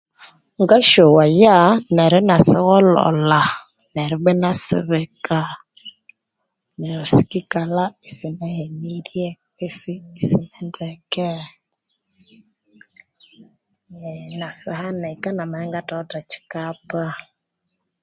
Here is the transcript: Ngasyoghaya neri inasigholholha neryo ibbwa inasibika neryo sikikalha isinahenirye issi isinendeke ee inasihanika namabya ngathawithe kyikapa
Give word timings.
Ngasyoghaya 0.61 1.55
neri 1.95 2.17
inasigholholha 2.23 3.41
neryo 3.93 4.15
ibbwa 4.17 4.31
inasibika 4.37 5.39
neryo 6.77 7.03
sikikalha 7.13 7.83
isinahenirye 8.09 9.27
issi 9.65 9.93
isinendeke 10.19 11.29
ee 13.93 14.23
inasihanika 14.33 15.29
namabya 15.33 15.67
ngathawithe 15.69 16.19
kyikapa 16.29 17.03